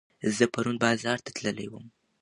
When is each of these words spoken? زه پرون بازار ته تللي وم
زه 0.35 0.43
پرون 0.53 0.77
بازار 0.83 1.17
ته 1.25 1.29
تللي 1.37 1.67
وم 1.69 1.85